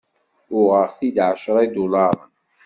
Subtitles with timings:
[0.59, 2.27] Uɣeɣ-t-id εecra idularen.